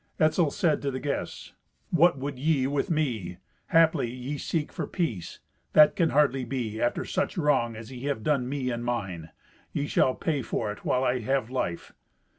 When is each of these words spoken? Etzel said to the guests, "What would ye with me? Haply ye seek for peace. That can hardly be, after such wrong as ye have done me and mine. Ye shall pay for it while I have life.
Etzel 0.19 0.49
said 0.49 0.81
to 0.81 0.89
the 0.89 0.99
guests, 0.99 1.53
"What 1.91 2.17
would 2.17 2.39
ye 2.39 2.65
with 2.65 2.89
me? 2.89 3.37
Haply 3.67 4.09
ye 4.09 4.39
seek 4.39 4.71
for 4.71 4.87
peace. 4.87 5.41
That 5.73 5.95
can 5.95 6.09
hardly 6.09 6.43
be, 6.43 6.81
after 6.81 7.05
such 7.05 7.37
wrong 7.37 7.75
as 7.75 7.91
ye 7.91 8.05
have 8.05 8.23
done 8.23 8.49
me 8.49 8.71
and 8.71 8.83
mine. 8.83 9.29
Ye 9.73 9.85
shall 9.85 10.15
pay 10.15 10.41
for 10.41 10.71
it 10.71 10.83
while 10.83 11.03
I 11.03 11.19
have 11.19 11.51
life. 11.51 11.93